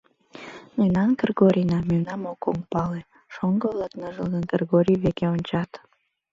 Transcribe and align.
Мемнан 0.77 1.09
Кыргорийна 1.19 1.79
мемнам 1.89 2.21
ок 2.31 2.41
оҥпале,— 2.49 3.01
шоҥго-влак 3.33 3.93
ныжылгын 4.01 4.43
Кыргорий 4.51 4.99
веке 5.03 5.25
ончат! 5.35 5.71